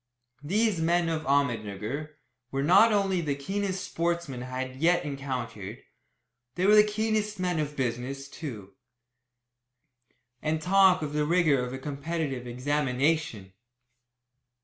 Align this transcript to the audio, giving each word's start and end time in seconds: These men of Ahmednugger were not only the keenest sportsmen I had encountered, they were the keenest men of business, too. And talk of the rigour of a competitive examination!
These 0.41 0.81
men 0.81 1.09
of 1.09 1.27
Ahmednugger 1.27 2.15
were 2.49 2.63
not 2.63 2.91
only 2.91 3.21
the 3.21 3.35
keenest 3.35 3.83
sportsmen 3.85 4.41
I 4.41 4.65
had 4.65 5.05
encountered, 5.05 5.83
they 6.55 6.65
were 6.65 6.73
the 6.73 6.83
keenest 6.83 7.39
men 7.39 7.59
of 7.59 7.75
business, 7.75 8.27
too. 8.27 8.73
And 10.41 10.59
talk 10.59 11.03
of 11.03 11.13
the 11.13 11.23
rigour 11.27 11.63
of 11.63 11.71
a 11.71 11.77
competitive 11.77 12.47
examination! 12.47 13.53